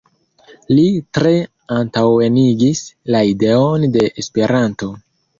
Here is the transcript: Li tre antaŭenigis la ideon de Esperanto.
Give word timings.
Li 0.77 0.85
tre 1.17 1.33
antaŭenigis 1.75 2.81
la 3.15 3.21
ideon 3.33 3.85
de 3.97 4.07
Esperanto. 4.23 4.89